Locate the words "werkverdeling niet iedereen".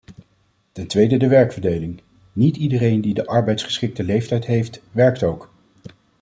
1.27-3.01